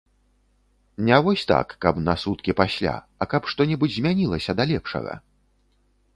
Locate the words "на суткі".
2.07-2.57